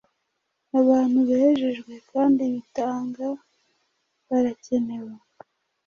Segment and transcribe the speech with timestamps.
[0.79, 3.25] Abantu bejejwe kandi bitanga
[4.27, 5.13] barakenewe;